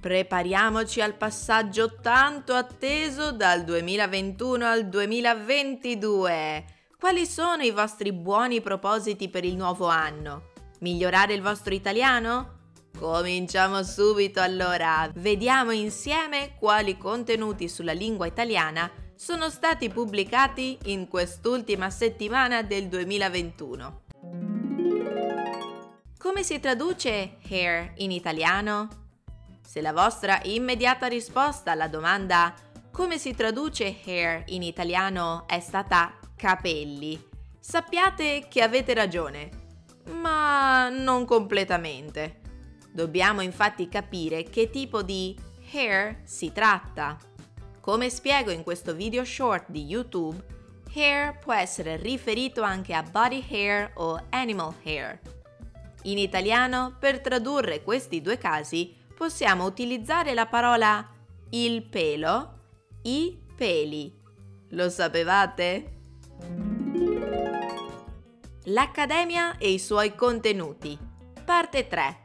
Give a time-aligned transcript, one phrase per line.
[0.00, 6.64] Prepariamoci al passaggio tanto atteso dal 2021 al 2022.
[6.96, 10.50] Quali sono i vostri buoni propositi per il nuovo anno?
[10.80, 12.58] Migliorare il vostro italiano?
[12.96, 15.10] Cominciamo subito allora.
[15.14, 24.02] Vediamo insieme quali contenuti sulla lingua italiana sono stati pubblicati in quest'ultima settimana del 2021.
[26.18, 29.07] Come si traduce hair in italiano?
[29.68, 32.54] Se la vostra immediata risposta alla domanda
[32.90, 37.22] come si traduce hair in italiano è stata capelli,
[37.60, 39.50] sappiate che avete ragione,
[40.12, 42.40] ma non completamente.
[42.90, 45.38] Dobbiamo infatti capire che tipo di
[45.70, 47.18] hair si tratta.
[47.78, 50.42] Come spiego in questo video short di YouTube,
[50.94, 55.20] hair può essere riferito anche a body hair o animal hair.
[56.04, 61.04] In italiano, per tradurre questi due casi, possiamo utilizzare la parola
[61.50, 62.58] il pelo,
[63.02, 64.16] i peli.
[64.70, 65.98] Lo sapevate?
[68.66, 70.96] L'Accademia e i suoi contenuti.
[71.44, 72.18] Parte 3.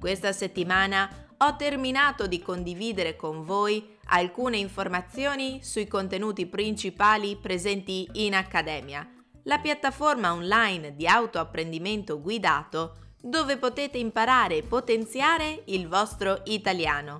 [0.00, 8.34] Questa settimana ho terminato di condividere con voi alcune informazioni sui contenuti principali presenti in
[8.34, 9.06] Accademia,
[9.42, 17.18] la piattaforma online di autoapprendimento guidato dove potete imparare e potenziare il vostro italiano.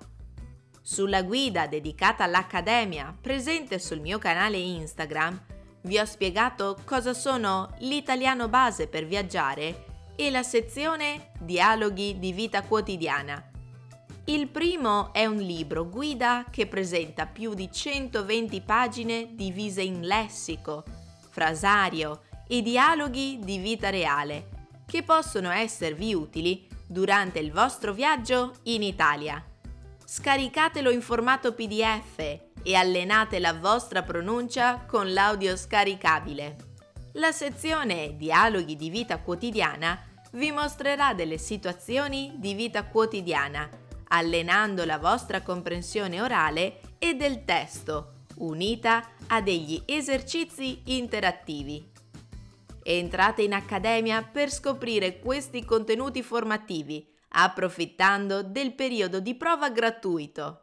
[0.80, 5.40] Sulla guida dedicata all'Accademia presente sul mio canale Instagram
[5.82, 9.84] vi ho spiegato cosa sono l'italiano base per viaggiare
[10.16, 13.50] e la sezione Dialoghi di vita quotidiana.
[14.24, 20.84] Il primo è un libro guida che presenta più di 120 pagine divise in lessico,
[21.30, 24.59] frasario e dialoghi di vita reale
[24.90, 29.40] che possono esservi utili durante il vostro viaggio in Italia.
[30.04, 36.56] Scaricatelo in formato PDF e allenate la vostra pronuncia con l'audio scaricabile.
[37.12, 39.96] La sezione Dialoghi di vita quotidiana
[40.32, 43.68] vi mostrerà delle situazioni di vita quotidiana,
[44.08, 51.90] allenando la vostra comprensione orale e del testo, unita a degli esercizi interattivi.
[52.92, 60.62] Entrate in accademia per scoprire questi contenuti formativi, approfittando del periodo di prova gratuito.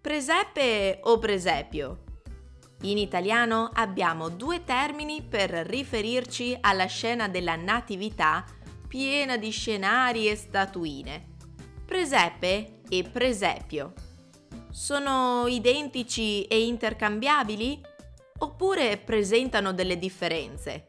[0.00, 2.04] Presepe o presepio?
[2.82, 8.44] In italiano abbiamo due termini per riferirci alla scena della natività
[8.86, 11.30] piena di scenari e statuine.
[11.84, 13.94] Presepe e presepio.
[14.70, 17.90] Sono identici e intercambiabili?
[18.42, 20.88] Oppure presentano delle differenze.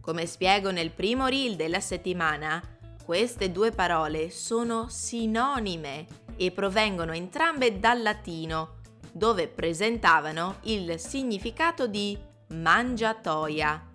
[0.00, 2.62] Come spiego nel primo reel della settimana,
[3.04, 6.06] queste due parole sono sinonime
[6.36, 8.80] e provengono entrambe dal latino,
[9.12, 12.18] dove presentavano il significato di
[12.48, 13.92] mangiatoia.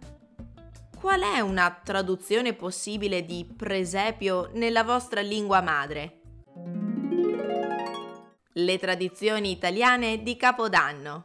[0.99, 6.21] Qual è una traduzione possibile di presepio nella vostra lingua madre?
[8.53, 11.23] Le tradizioni italiane di Capodanno.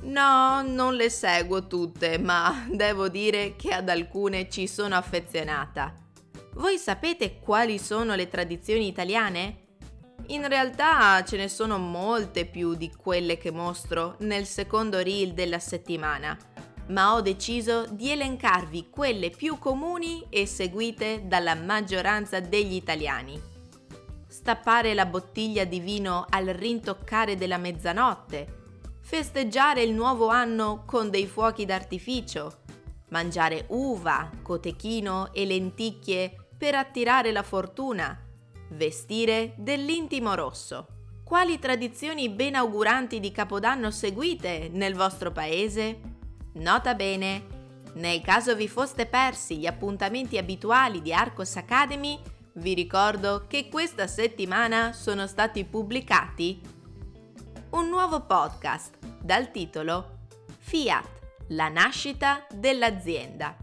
[0.00, 5.92] No, non le seguo tutte, ma devo dire che ad alcune ci sono affezionata.
[6.54, 9.66] Voi sapete quali sono le tradizioni italiane?
[10.28, 15.58] In realtà ce ne sono molte più di quelle che mostro nel secondo reel della
[15.58, 16.36] settimana,
[16.88, 23.40] ma ho deciso di elencarvi quelle più comuni e seguite dalla maggioranza degli italiani.
[24.26, 28.57] Stappare la bottiglia di vino al rintoccare della mezzanotte,
[29.08, 32.58] festeggiare il nuovo anno con dei fuochi d'artificio,
[33.08, 38.20] mangiare uva, cotechino e lenticchie per attirare la fortuna,
[38.72, 40.88] vestire dell'intimo rosso.
[41.24, 46.00] Quali tradizioni benauguranti di Capodanno seguite nel vostro paese?
[46.56, 47.46] Nota bene,
[47.94, 52.20] nel caso vi foste persi gli appuntamenti abituali di Arcos Academy,
[52.56, 56.76] vi ricordo che questa settimana sono stati pubblicati
[57.70, 60.16] un nuovo podcast dal titolo
[60.58, 61.06] Fiat,
[61.48, 63.56] la nascita dell'azienda.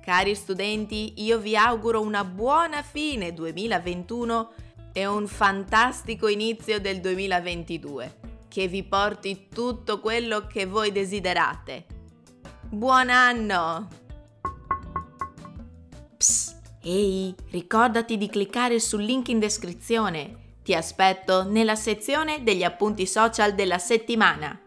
[0.00, 4.52] Cari studenti, io vi auguro una buona fine 2021
[4.92, 8.18] e un fantastico inizio del 2022,
[8.48, 11.86] che vi porti tutto quello che voi desiderate.
[12.68, 13.88] Buon anno!
[16.16, 20.56] Psst, ehi, ricordati di cliccare sul link in descrizione.
[20.62, 24.63] Ti aspetto nella sezione degli appunti social della settimana.